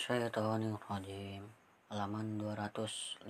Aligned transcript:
Minasyaitonirrajim 0.00 1.44
Halaman 1.92 2.40
256 2.40 3.28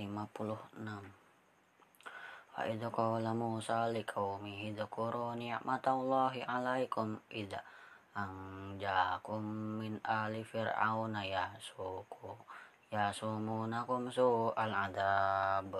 Fa'idha 2.54 2.88
qawla 2.94 3.34
Musa 3.34 3.90
liqawmihi 3.90 4.78
dhukuru 4.78 5.34
ni'matallahi 5.34 6.46
alaikum 6.46 7.18
idha 7.26 7.58
anja'akum 8.14 9.42
min 9.82 9.98
ali 10.06 10.46
fir'auna 10.46 11.26
yasuku 11.26 12.38
yasumunakum 12.94 14.06
su'al 14.06 14.70
adab 14.70 15.74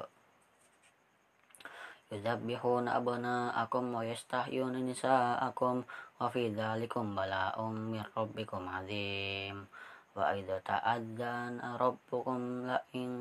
yudabbihuna 2.11 2.99
abna'akum 2.99 3.95
wa 3.95 4.03
yastahyuna 4.03 4.83
nisa'akum 4.83 5.87
wa 6.19 6.27
fi 6.35 6.51
dhalikum 6.51 7.15
bala'um 7.15 7.95
min 7.95 8.03
rabbikum 8.11 8.67
azim 8.67 9.71
wa 10.17 10.35
idza 10.35 10.59
ta'adzana 10.65 11.79
rabbukum 11.79 12.67
la 12.67 12.79
in 12.99 13.13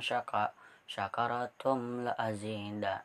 syaka 0.00 0.52
syakaratum 0.84 2.04
la 2.04 2.12
azida 2.20 3.00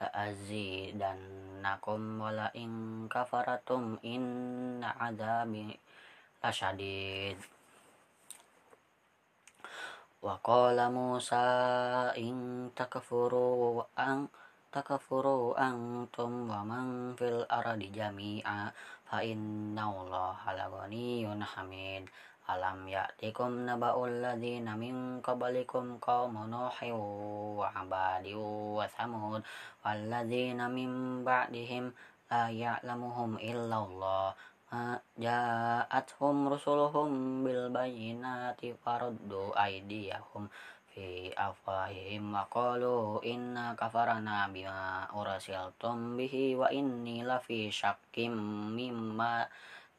la 0.00 0.08
azidannakum 0.26 2.18
wa 2.18 2.34
la 2.34 2.48
in 2.58 3.06
kafaratum 3.06 4.00
inna 4.02 4.90
adabi 4.98 5.70
lasyadid 6.42 7.38
wa 10.20 10.36
qala 10.42 10.90
Musa 10.90 12.12
in 12.18 12.68
takfuru 12.74 13.80
an 13.96 14.28
takfuru 14.74 15.54
antum 15.56 16.50
wa 16.50 16.60
man 22.58 22.88
fil 22.88 22.98
ardi 22.98 23.30
jami'a 23.30 23.30
fa 23.30 23.46
inna 23.46 23.70
allaha 23.70 23.70
laghaniyun 23.70 23.70
hamid 23.70 23.70
Alam 23.70 23.70
ya'tikum 23.70 23.70
naba'ul 23.70 24.18
ladzina 24.18 24.74
min 24.74 25.22
qablikum 25.22 26.02
qaumun 26.02 26.50
nuhin 26.50 26.94
wa 27.56 27.70
'abadin 27.70 28.38
wa 28.74 28.86
thamud 28.86 29.42
wal 29.84 30.00
ladzina 30.10 30.66
min 30.66 31.22
ba'dihim 31.22 31.94
la 32.30 32.50
ya'lamuhum 32.50 33.38
illallah 33.38 34.34
ma 34.70 34.98
ja'atuhum 35.18 36.46
rusuluhum 36.50 37.42
bil 37.42 37.70
bayyinati 37.70 38.74
faraddu 38.78 39.54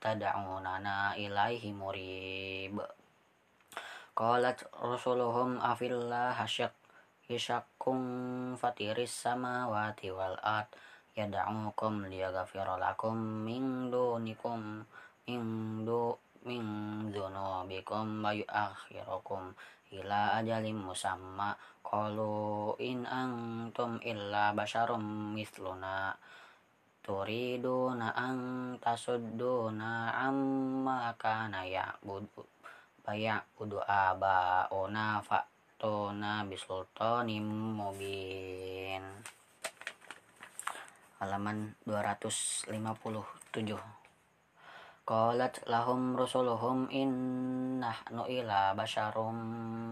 tad'unana 0.02 1.14
ilaihi 1.14 1.72
murib. 1.78 2.82
Qalat 4.18 4.66
rusuluhum 4.82 5.62
afillah 5.62 6.34
hasyak 6.36 6.74
hisyakum 7.30 8.58
fatiris 8.60 9.14
samawati 9.14 10.12
wal 10.12 10.36
ard 10.44 10.68
yad'ukum 11.16 12.12
liyaghfira 12.12 12.76
lakum 12.76 13.46
min 13.48 13.88
dunikum 13.94 14.84
min 15.30 15.44
du 15.86 16.18
min 16.44 16.66
dzunubikum 17.14 18.26
wa 18.26 18.34
yu'akhirukum 18.34 19.54
ila 19.96 20.42
ajalin 20.42 20.82
musamma. 20.82 21.54
Qalu 21.86 22.76
in 22.80 23.04
antum 23.06 24.00
illa 24.02 24.56
basyarum 24.56 25.36
misluna 25.36 26.16
turiduna 27.02 28.14
an 28.14 28.38
tasudduna 28.78 30.14
amma 30.14 31.10
kana 31.18 31.66
ya'budu 31.66 32.46
ya'budu 33.10 33.82
aba'una 33.82 35.18
fa'tuna 35.26 36.46
bisultanim 36.46 37.76
mubin. 37.76 39.02
Halaman 41.18 41.74
257 41.90 42.72
Qalat 45.02 45.66
lahum 45.66 46.14
rusuluhum 46.14 46.88
innahnu 46.94 48.30
ila 48.30 48.78
basyarum 48.78 49.38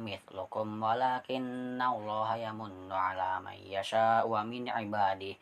mithlukum 0.06 0.78
walakinna 0.78 1.91
Allah 1.91 2.29
yamunnu 2.38 2.94
ala 2.94 3.41
man 3.41 3.57
yasha 3.57 4.22
wa 4.23 4.45
min 4.45 4.69
ibadihi 4.69 5.35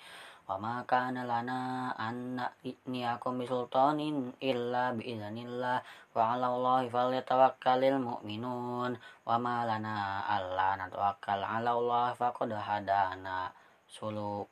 wa 0.48 0.56
ma 0.56 0.80
kana 0.88 1.28
lana 1.28 1.92
an 2.00 2.40
na'niyakum 2.40 3.36
bisultanin 3.44 4.32
illa 4.40 4.96
biiznillah. 4.96 5.84
Wa 6.16 6.34
'ala 6.34 6.56
Allahi 6.56 6.88
falyatawakkalul 6.88 8.00
mu'minun. 8.00 8.96
Wa 9.28 9.36
ma 9.36 9.68
lana 9.68 10.24
alla 10.24 10.80
natawakkal 10.80 11.44
'ala 11.44 11.76
Allah 11.76 12.16
faqad 12.16 12.56
hadana 12.56 13.52
sulu 13.92 14.48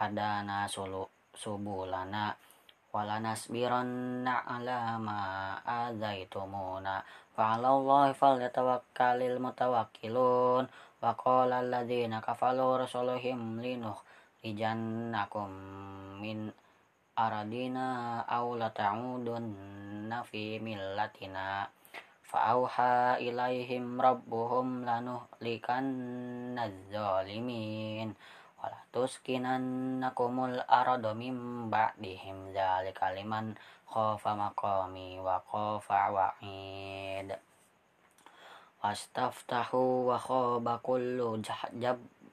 hadana 0.00 0.64
sulu 0.64 1.04
subulana. 1.36 2.32
Walanasbiranna 2.96 4.48
ala 4.48 4.96
ma 4.96 5.20
adzaitumuna 5.60 7.04
wa 7.36 7.42
'ala 7.52 7.68
Allahi 7.68 8.16
falyatawakkalul 8.16 9.44
mutawakkilun. 9.44 10.64
Wa 11.04 11.12
qala 11.12 11.60
alladziina 11.60 12.24
kafaru 12.24 12.80
rasulihim 12.80 13.60
linuh 13.60 14.00
ijannakum 14.46 15.50
min 16.22 16.54
aradina 17.18 18.22
aw 18.28 18.46
lata'udunna 18.54 20.22
fi 20.28 20.62
millatina. 20.62 21.66
Fa'auha 22.26 23.22
ilaihim 23.22 24.02
rabbuhum 24.02 24.82
lanuhlikanna 24.82 26.66
az-zalimin 26.66 28.18
wala 28.58 28.78
tuskinannakumul 28.90 30.58
arada 30.66 31.14
min 31.14 31.70
ba'dihim. 31.70 32.50
Dzalika 32.50 33.14
liman 33.14 33.54
khafa 33.86 34.34
maqami 34.34 35.22
wa 35.22 35.38
khafa 35.46 36.10
wa'id. 36.10 37.30
Wastaftahu 38.82 40.10
wa 40.10 40.18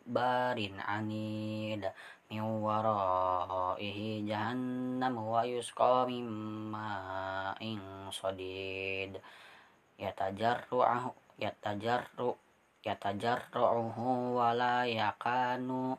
barin 0.07 0.79
anid 0.83 1.87
min 2.27 2.43
waraihi 2.61 4.27
jahannam 4.27 5.15
wa 5.17 5.41
yusqa 5.47 6.07
min 6.09 6.27
ma'in 6.71 7.81
sadid. 8.09 9.19
Yatajarru'ahu 9.99 11.39
yatajarru 11.39 12.35
yatajarru'uhu 12.83 14.35
wa 14.35 14.51
la 14.51 14.83
yakanu 14.83 15.95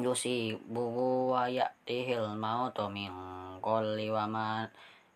yusibuhu 0.00 1.32
wa 1.32 1.48
ya'tihil 1.48 2.36
mautu 2.36 2.88
min 2.88 3.12
kulli 3.60 4.08
wa 4.08 4.24
ma 4.26 4.64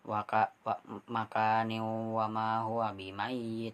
waka 0.05 0.53
wa 0.61 0.77
makani 1.09 1.81
wa 1.81 2.29
ma 2.29 2.61
huwa 2.61 2.93
bimayyit 2.93 3.73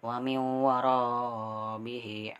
wa 0.00 0.16
min 0.18 0.40
warabihi 0.40 2.32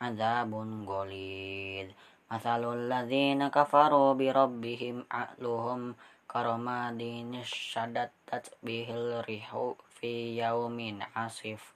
azabun 0.00 0.88
golid 0.88 1.94
Masalul 2.30 2.86
ladzina 2.86 3.50
kafaru 3.50 4.14
bi 4.14 4.30
rabbihim 4.30 5.02
a'luhum 5.10 5.98
karamadin 6.30 7.34
syaddatat 7.42 8.54
bihil 8.62 9.18
rihu 9.26 9.74
fi 9.98 10.38
yaumin 10.38 11.02
asif. 11.18 11.74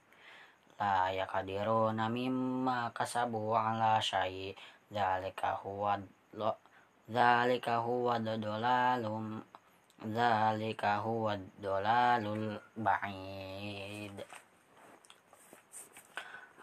La 0.79 1.11
yakadiruna 1.11 2.07
mimma 2.07 2.95
kasabu 2.95 3.51
ala 3.51 3.99
syai. 3.99 4.55
Dzalika 4.87 5.59
huwa 5.59 5.99
dzalika 7.11 7.83
huwa 7.83 8.15
dalalum 8.23 9.43
dzalika 9.99 11.03
huwa 11.03 11.35
dalalul 11.59 12.55
ba'id. 12.79 14.23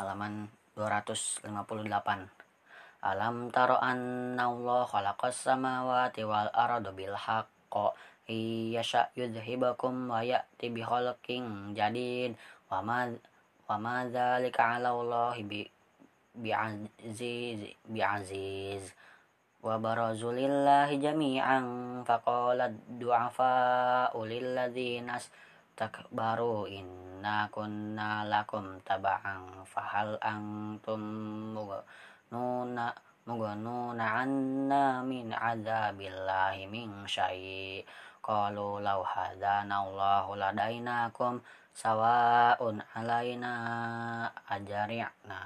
Halaman 0.00 0.48
258 0.76 2.42
Alam 3.02 3.50
taro 3.50 3.76
anna 3.82 4.46
Allah 4.46 4.86
khalaqas 4.86 5.34
samawati 5.50 6.22
wal 6.22 6.48
arda 6.54 6.94
bil 6.94 7.18
haqq 7.18 7.74
yasha 8.30 9.10
yudhibakum 9.18 10.06
wa 10.06 10.22
ya'ti 10.22 10.70
bi 10.70 10.86
khalqin 10.86 11.74
jadid. 11.74 12.38
Wa 12.70 12.78
ma 12.78 13.10
wa 13.66 13.76
'ala 13.76 14.88
Allah 14.94 15.34
bi 15.42 15.66
bi'aziz 16.32 17.60
bi'aziz 17.90 18.94
wa 19.60 19.76
barazu 19.82 20.30
lillahi 20.30 21.02
jami'an. 21.02 21.66
Faqala 22.06 22.70
du'afa 22.86 24.14
lil 24.24 24.46
ladzina 24.54 25.18
takbaru 25.90 26.70
inna 26.70 27.50
kunna 27.50 28.22
lakum 28.28 28.78
taba'an 28.86 29.66
fahal 29.66 30.14
antum 30.22 31.02
mughnuna 31.56 32.94
mughnuna 33.26 34.04
anna 34.22 35.02
min 35.02 35.34
adzabillahi 35.34 36.70
min 36.70 37.06
syai 37.06 37.82
qalu 38.22 38.78
law 38.78 39.02
hadana 39.02 39.82
Allahu 39.82 40.38
ladainakum 40.38 41.42
sawa'un 41.74 42.78
alaina 42.94 43.52
ajari'na 44.46 45.40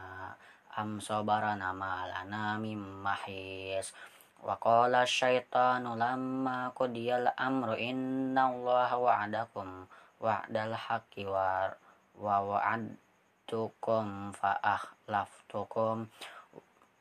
am 0.77 1.00
sabarana 1.00 1.73
malana 1.73 2.61
mim 2.61 3.00
mahis 3.00 3.97
wa 4.44 4.59
qala 4.61 5.09
syaitanu 5.09 5.97
lamma 5.97 6.71
qudiyal 6.77 7.33
amru 7.41 7.73
inna 7.81 8.53
Allah 8.53 8.91
wa'adakum 8.93 9.88
wa'dal 10.20 10.72
haqqi 10.72 11.28
wa 11.28 11.68
wa 12.16 12.36
wa'adtukum 12.40 14.32
fa 14.32 14.56
akhlaftukum 14.60 16.08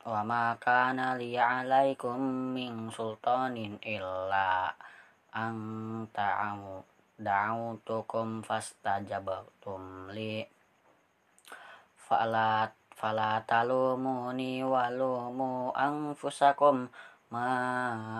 wa 0.06 0.20
ma 0.22 0.54
kana 0.60 1.16
li 1.18 1.34
'alaikum 1.34 2.20
min 2.54 2.92
sultanin 2.92 3.80
illa 3.82 4.70
ang 5.34 5.60
ta'amu 6.12 6.84
da'utukum 7.16 8.44
fastajabtum 8.44 10.12
li 10.12 10.44
fala 11.96 12.70
fala 12.96 13.44
talumuni 13.44 14.64
walumu 14.64 15.72
anfusakum 15.72 16.88
ma 17.32 17.48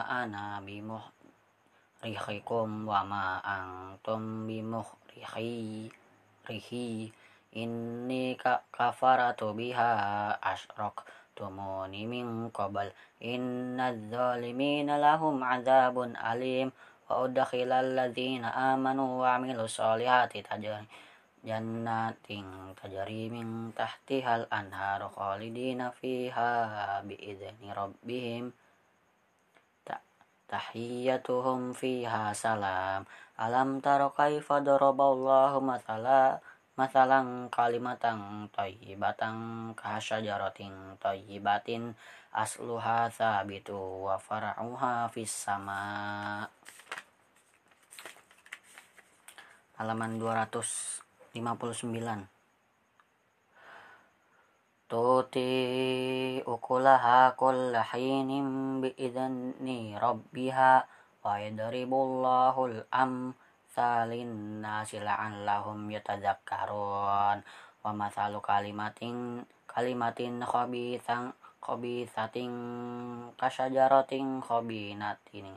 ana 0.05 0.61
bimuh 0.61 1.16
rihikum 2.05 2.85
wa 2.85 3.01
ma 3.05 3.41
antum 3.41 4.45
bimuh 4.45 4.87
rihi 6.47 7.09
inni 7.57 8.37
ka 8.37 8.61
kafaratu 8.69 9.57
biha 9.57 10.37
asyrok 10.41 11.09
tumuni 11.33 12.05
min 12.05 12.53
qabal 12.53 12.93
inna 13.21 13.97
zalimina 14.13 15.01
lahum 15.01 15.41
azabun 15.41 16.13
alim. 16.17 16.69
Wa 17.07 17.23
udkhilal 17.23 17.95
ladzina 17.95 18.51
amanu 18.75 19.23
wa 19.23 19.39
amilu 19.39 19.71
sholihati 19.71 20.43
tajri 20.43 20.83
jannatin 21.47 22.75
tajri 22.75 23.31
min 23.31 23.71
tahtihal 23.71 24.51
anharu 24.51 25.07
khalidina 25.15 25.95
fiha 25.95 26.99
bi 27.07 27.15
idzni 27.15 27.71
rabbihim 27.71 28.51
tahiyyatuhum 30.47 31.75
fiha 31.75 32.35
salam. 32.35 33.07
Alam 33.37 33.81
tara 33.85 34.09
kaifa 34.11 34.63
daraballahu 34.63 35.61
mathala 35.61 36.41
masalang 36.77 37.49
kalimatan 37.49 38.53
tayyibatan 38.53 39.73
kasyajaratin 39.73 41.01
tayyibatin 41.01 41.97
asluha 42.37 43.09
thabitu 43.09 44.05
wa 44.05 44.21
far'uha 44.21 45.09
fis 45.09 45.33
sama. 45.33 46.45
Halaman 49.77 50.17
259 50.21 52.36
Tuti 54.87 56.39
ukulaha 56.47 57.35
kulla 57.35 57.83
hinin 57.91 58.79
biidni 58.79 59.99
rabbiha 59.99 60.73
wa 61.27 61.43
yadribullahu 61.43 62.71
al-amsalin 62.71 64.63
nasi 64.63 65.03
la'allahum 65.03 65.91
yatadzakkarun 65.91 67.43
wa 67.83 67.91
masalu 67.99 68.39
kalimatin 68.39 69.43
kalimatin 69.67 70.47
khabithan 70.47 71.35
khabithatin 71.59 72.55
kasyajaratin 73.35 74.39
khabinatin 74.39 75.49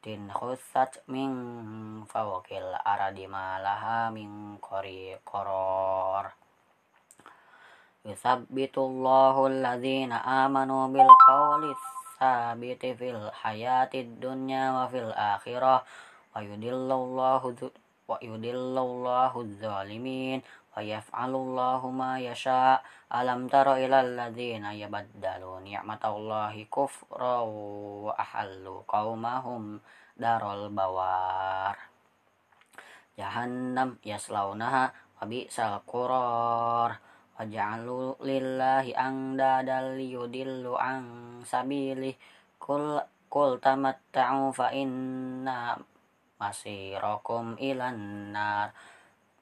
tin 0.00 0.20
khusat 0.32 1.04
min 1.04 1.32
fawqil 2.08 2.72
aradi 2.80 3.28
malaha 3.28 4.08
min 4.08 4.56
qori 4.56 5.20
koror 5.20 6.32
yusabbitullahu 8.04 9.50
alladhina 9.50 10.24
amanu 10.24 10.88
bil 10.88 11.12
qawli 11.28 11.76
sabiti 12.16 12.96
fil 12.96 13.28
hayatid 13.44 14.20
dunya 14.20 14.72
wa 14.72 14.88
fil 14.88 15.12
akhirah 15.12 15.84
wa 18.10 18.18
yudillallahu 18.18 19.46
zalimin 19.60 20.42
wa 20.74 20.82
yaf'alullahu 20.82 21.92
ma 21.94 22.18
yasha. 22.18 22.82
Alam 23.10 23.50
tara 23.50 23.74
ilal 23.82 24.14
ladzina 24.14 24.70
yabaddalu 24.70 25.66
ni'matallahi 25.66 26.70
kufra 26.70 27.42
wa 27.42 28.14
ahallu 28.14 28.86
qaumahum 28.86 29.82
darul 30.14 30.70
bawar. 30.70 31.74
Jahannam 33.18 33.98
yaslaunaha 34.06 34.94
wa 34.94 35.26
bi'sal 35.26 35.82
qurar 35.90 37.09
wa 37.40 37.48
ja'alu 37.48 38.20
lillahi 38.20 38.92
angdadal 38.92 39.96
yudillu 39.96 40.76
an 40.76 41.40
sabilih. 41.40 42.12
Kul 42.60 43.00
kul 43.32 43.56
tamatta'u 43.56 44.52
fa 44.52 44.68
inna 44.76 45.80
masirakum 46.36 47.56
ilan 47.56 48.28
nar. 48.36 48.76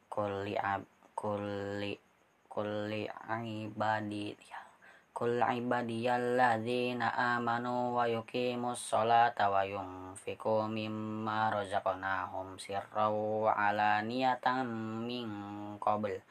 Kulli 0.07 0.55
ab 0.55 0.87
kulli 1.19 1.99
kulli 2.47 3.11
ibadiyah 3.11 4.63
kul 5.19 5.43
ibadiyalladzina 5.43 7.35
amanu 7.35 7.99
wa 7.99 8.07
yuqimus 8.07 8.79
sholata 8.79 9.51
wa 9.51 9.67
yunfiqu 9.67 10.71
mimma 10.71 11.51
razaqnahum 11.51 12.55
sirran 12.63 13.11
wa 13.11 13.51
alaniyatan 13.51 14.71
min 15.03 15.27
qabl. 15.83 16.23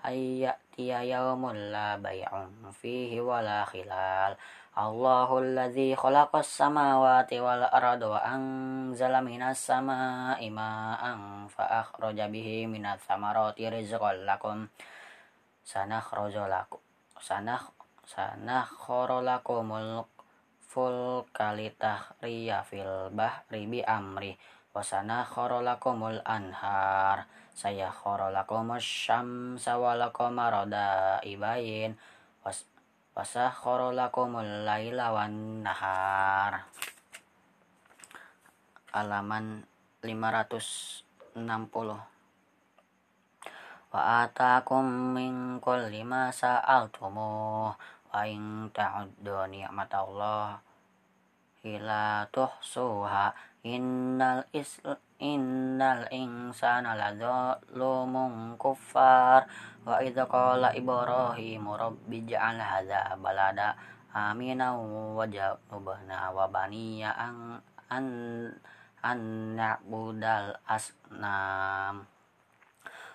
Ayyatiya 0.00 0.61
yaumul 0.80 1.72
la 1.72 2.00
bay'un 2.00 2.48
fihi 2.72 3.20
wala 3.20 3.66
khilal 3.68 4.36
Allahul 4.72 5.52
ladzi 5.52 5.92
khalaqas 5.92 6.48
samawati 6.48 7.36
wal 7.44 7.60
arda 7.60 8.08
wa 8.08 8.24
anzala 8.24 9.20
minas 9.20 9.60
samaa'i 9.60 10.48
ma'an 10.48 11.44
fa 11.52 11.84
akhraja 11.84 12.32
bihi 12.32 12.64
minats 12.64 13.04
samarati 13.04 13.68
rizqan 13.68 14.24
lakum 14.24 14.72
sanakhruju 15.60 16.48
lakum 16.48 16.80
sanakh 17.20 17.68
sanakhru 18.08 19.20
lakumul 19.20 20.08
fulka 20.64 21.52
litahriya 21.52 22.64
fil 22.64 23.12
bahri 23.12 23.68
bi 23.68 23.84
amri 23.84 24.40
saya 27.62 27.94
khara 27.94 28.34
lakumus 28.34 28.82
syamsa 28.82 29.78
wal 29.78 30.02
qamara 30.10 30.66
daibain 30.66 31.94
wasakhara 33.14 33.94
lakumul 33.94 34.66
laila 34.66 35.14
wan 35.14 35.62
nahar. 35.62 36.66
Halaman 38.90 39.62
560 40.02 41.38
wa 43.94 44.26
atakum 44.26 45.14
min 45.14 45.62
kulli 45.62 46.02
ma 46.02 46.34
sa'altumuh. 46.34 47.78
Wa 48.10 48.26
in 48.26 48.74
ta'uddu 48.74 49.46
ni'matallah 49.54 50.58
ila 51.62 52.26
tuhsuha. 52.34 53.54
Innal 53.62 54.50
isl 54.50 54.98
innal 55.22 56.10
insana 56.10 56.98
ladzalumun 56.98 58.58
kuffar. 58.58 59.46
Wa 59.86 60.02
idza 60.02 60.26
qala 60.26 60.74
ibrahim 60.74 61.70
rabbi 61.70 62.26
ij'al 62.26 62.58
hadza 62.58 63.14
balada 63.22 63.78
amina 64.10 64.74
wa 64.74 65.22
ja'alna 65.22 66.34
wa 66.34 66.50
baniya 66.50 67.14
an 67.14 67.62
an 67.86 68.06
an 69.02 69.20
na'budal 69.54 70.58
asnam. 70.66 72.10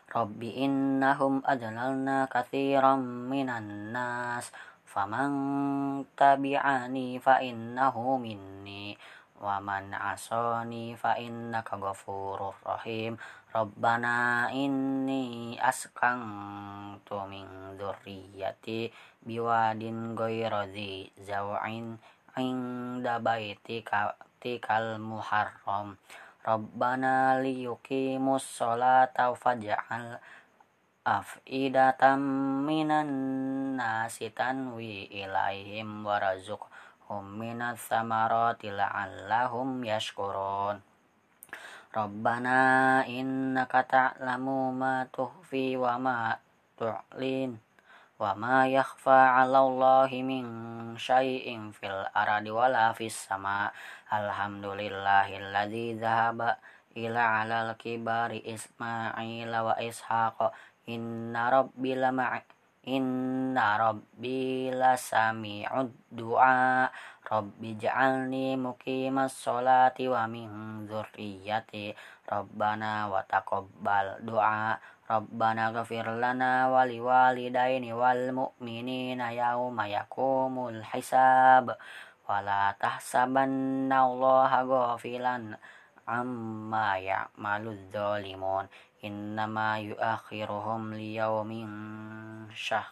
Rabbi 0.07 0.63
innahum 0.63 1.43
adlalna 1.43 2.31
kathiran 2.31 3.27
minan 3.27 3.91
nas. 3.91 4.55
Faman 4.87 6.07
tabi'ani 6.15 7.19
fa 7.19 7.43
innahu 7.43 8.17
minni 8.17 8.95
wa 9.37 9.61
man 9.61 9.93
asani 9.93 10.97
fa 10.97 11.17
innaka 11.17 11.77
ghafurur 11.77 12.57
rahim. 12.65 13.17
Rabbana 13.53 14.49
inni 14.53 15.57
askantu 15.57 17.25
min 17.29 17.77
dzurriyyati 17.77 18.91
biwadin 19.25 20.13
ghayra 20.13 20.69
dzi 20.69 21.09
zaw'in 21.21 21.97
inda 22.37 23.17
baitika 23.17 24.13
tikal 24.37 25.01
muharram. 25.01 25.97
Rabbana 26.45 27.41
liyuqimus 27.43 28.45
sholata 28.45 29.33
faj'al 29.35 30.21
af'idatam 31.07 32.19
minan 32.67 33.09
nasi 33.79 34.27
tanwi 34.31 35.07
ilaihim 35.07 36.03
hum 37.07 37.39
minas 37.39 37.79
samarati 37.87 38.67
la'allahum 38.67 39.83
yashkurun. 39.83 40.83
Rabbana 41.95 43.07
innaka 43.07 43.87
ta'lamu 43.87 44.75
ma 44.75 45.07
tuhfi 45.07 45.79
wa 45.79 45.95
ma 45.95 46.35
tu'lin 46.75 47.57
wa 48.19 48.35
ma 48.35 48.67
yakhfa 48.67 49.39
'ala 49.39 49.63
Allahi 49.63 50.19
min 50.21 50.45
syai'in 50.99 51.71
fil 51.71 52.05
ardi 52.11 52.51
wala 52.51 52.91
fis 52.91 53.15
sama. 53.15 53.71
Alhamdulillahilladzi 54.11 55.95
dhahaba 55.95 56.59
ila 56.97 57.21
'alal 57.39 57.71
kibari 57.79 58.43
isma'ila 58.43 59.63
wa 59.63 59.75
ishaq 59.79 60.37
inna 60.91 61.49
rabbi 61.49 61.95
lama 61.95 62.35
inna 62.87 63.75
rabbi 63.75 64.71
lasami'ud 64.71 65.91
du'a. 66.07 66.87
Rabbi 67.27 67.75
ja'alni 67.75 68.55
muqimas 68.55 69.35
sholati 69.35 70.07
wa 70.07 70.23
min 70.31 70.87
dzurriyyati 70.87 71.91
rabbana 72.23 73.11
wa 73.11 73.19
taqabbal 73.27 74.23
du'a. 74.23 74.79
Rabbana 75.11 75.75
ghafir 75.75 76.07
lana 76.15 76.71
wa 76.71 76.87
liwalidayni 76.87 77.91
wal 77.91 78.31
mu'minina 78.31 79.35
yauma 79.35 79.91
yakumul 79.91 80.79
hisab. 80.95 81.75
Wa 82.27 82.39
la 82.39 82.71
tahsabanna 82.79 84.07
allaha 84.07 84.63
ghafilan 84.63 85.59
amma 86.07 86.95
ya'maludz 87.03 87.91
zalimun 87.91 88.71
innama 89.01 89.77
yuakhiruhum 89.81 90.97
liyaumin 90.97 91.71
syah. 92.53 92.89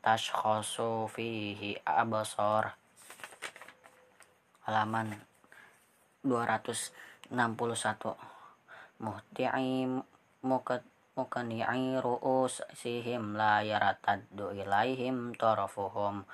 Tashkhasu 0.00 1.08
fihi 1.12 1.76
absar. 1.84 2.76
Halaman 4.64 5.16
261 6.24 7.32
muhti'i 9.00 9.88
mukat 10.44 10.84
mukani'i 11.20 12.00
ru'us 12.00 12.64
sihim 12.72 13.36
la 13.36 13.60
yarataddu 13.60 14.56
ilaihim 14.56 15.36
tarafuhum 15.36 16.24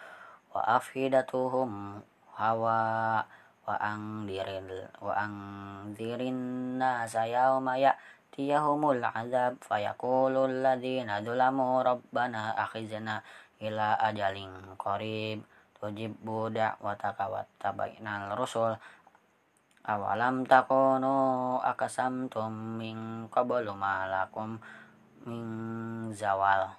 wa 0.55 0.61
afidatuhum 0.79 2.03
hawa 2.39 3.23
wa 3.67 3.75
angdiril 3.83 4.87
wa 5.03 5.11
angdirin 5.19 6.39
nasa 6.79 7.27
yauma 7.27 7.83
ya 7.83 7.99
ya'tiyahumul 8.37 9.01
azab 9.01 9.57
fayaqulul 9.65 10.61
ladzina 10.61 11.25
dzalamu 11.25 11.81
rabbana 11.81 12.53
akhizna 12.53 13.25
ila 13.65 13.97
ajalin 13.97 14.77
qarib 14.77 15.41
tujibbu 15.81 16.53
da'wataka 16.53 17.33
wattabainal 17.33 18.37
rusul 18.37 18.77
awalam 19.89 20.45
takunu 20.45 21.57
akasamtum 21.65 22.77
min 22.77 23.25
qablu 23.33 23.73
malakum 23.73 24.61
min 25.25 26.13
zawal 26.13 26.77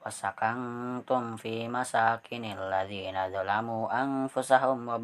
wasakangtum 0.00 1.36
fi 1.36 1.68
masakinil 1.68 2.72
ladzina 2.72 3.28
dzalamu 3.28 3.92
anfusahum 3.92 4.88
wa 4.88 4.96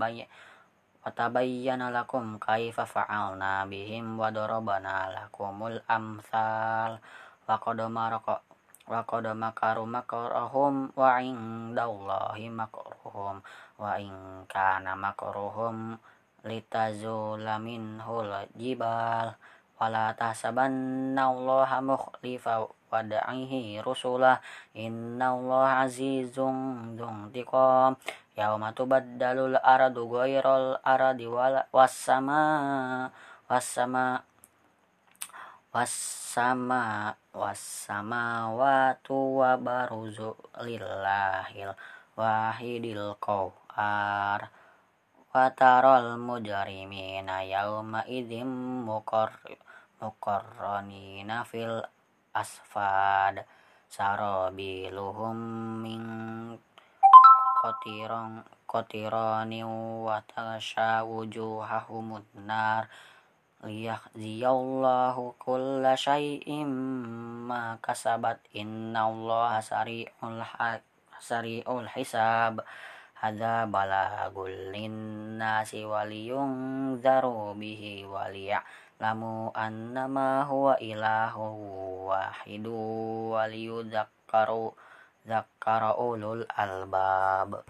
Watabayyana 1.08 1.88
lakum 1.88 2.36
kaifa 2.36 2.84
fa'alna 2.84 3.64
bihim 3.64 4.20
wa 4.20 4.28
darabana 4.28 5.08
lakumul 5.08 5.80
amsal. 5.88 7.00
Wa 7.48 7.56
qad 7.56 7.80
maraka 7.88 8.44
wa 8.84 9.00
qad 9.08 9.24
makaru 9.32 9.88
makrahum 9.88 10.92
wa 10.92 11.16
indallahi 11.24 12.52
makruhum 12.52 13.40
wa 13.80 13.96
in 13.96 14.44
kana 14.52 14.92
makruhum 15.00 15.96
litazula 16.44 17.56
minhul 17.56 18.28
jibal. 18.52 19.32
Wala 19.80 20.12
tahsabanna 20.12 21.24
allaha 21.24 21.80
mukhlifa 21.80 22.68
wad'ihi 22.92 23.80
rusulah. 23.80 24.44
Innallaha 24.76 25.88
azizun 25.88 27.00
dzuntiqam 27.00 27.96
yauma 28.38 28.70
tubaddalul 28.70 29.58
aradu 29.58 30.06
ghairal 30.06 30.78
aradi 30.86 31.26
wassama 31.74 33.10
wassama 33.50 34.22
wassama 35.74 37.10
wassamawatu 37.34 39.42
wa 39.42 39.58
baruzu 39.58 40.38
lillahil 40.62 41.74
wahidil 42.14 43.18
qawar 43.18 44.54
wa 45.34 45.44
taral 45.58 46.14
mujrimina 46.14 47.42
yauma 47.42 48.06
idzim 48.06 48.86
muqarranina 49.98 51.42
fil 51.42 51.82
asfad. 52.30 53.42
Sarabiluhum 53.88 55.36
min 55.80 56.02
kotirong 57.58 58.46
kotironi 58.70 59.66
wa 60.06 60.22
tasha 60.30 61.02
wujuhahumun 61.02 62.22
nar. 62.46 62.86
Liyahziyallahu 63.66 65.34
kulla 65.42 65.98
syai'im 65.98 66.70
ma 67.50 67.74
kasabat. 67.82 68.38
Innallaha 68.54 69.58
sari'ul 69.58 70.38
sari'ul 71.18 71.90
hisab. 71.90 72.62
Hadza 73.18 73.66
balagul 73.66 74.70
linnasi 74.70 75.82
waliyung 75.82 77.02
zaru 77.02 77.58
bihi 77.58 78.06
waliya'lamu 78.06 79.50
annama 79.58 80.46
huwa 80.46 80.78
ilahu 80.78 81.42
wahidu 82.06 82.78
waliyudzakkaru 83.34 84.70
يتذكر 85.28 85.90
أولو 85.90 86.32
الألباب. 86.32 87.64